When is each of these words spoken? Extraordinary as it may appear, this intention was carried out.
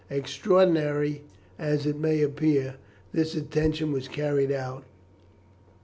Extraordinary 0.09 1.21
as 1.59 1.85
it 1.85 1.95
may 1.95 2.23
appear, 2.23 2.77
this 3.11 3.35
intention 3.35 3.91
was 3.91 4.07
carried 4.07 4.51
out. 4.51 4.83